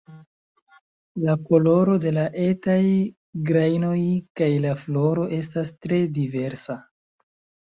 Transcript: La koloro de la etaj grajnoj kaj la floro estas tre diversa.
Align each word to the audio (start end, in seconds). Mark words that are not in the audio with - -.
La 1.25 1.33
koloro 1.49 1.97
de 2.05 2.13
la 2.15 2.23
etaj 2.45 2.79
grajnoj 3.51 3.93
kaj 4.41 4.49
la 4.67 4.73
floro 4.87 5.29
estas 5.41 5.71
tre 5.85 6.01
diversa. 6.17 6.81